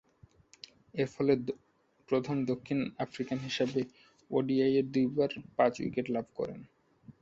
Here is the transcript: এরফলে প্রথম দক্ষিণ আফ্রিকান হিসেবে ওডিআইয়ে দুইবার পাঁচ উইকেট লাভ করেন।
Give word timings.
এরফলে 0.93 1.33
প্রথম 2.09 2.35
দক্ষিণ 2.45 2.79
আফ্রিকান 2.97 3.37
হিসেবে 3.39 3.79
ওডিআইয়ে 4.31 4.81
দুইবার 4.93 5.31
পাঁচ 5.57 5.73
উইকেট 5.81 6.07
লাভ 6.09 6.25
করেন। 6.35 6.59